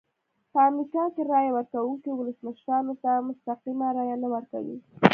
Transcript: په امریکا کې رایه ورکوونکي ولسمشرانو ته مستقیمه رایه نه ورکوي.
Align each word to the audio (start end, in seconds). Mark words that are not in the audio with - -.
په 0.51 0.59
امریکا 0.69 1.03
کې 1.13 1.21
رایه 1.31 1.51
ورکوونکي 1.57 2.09
ولسمشرانو 2.13 2.93
ته 3.03 3.11
مستقیمه 3.27 3.87
رایه 3.97 4.15
نه 4.23 4.27
ورکوي. 4.33 4.77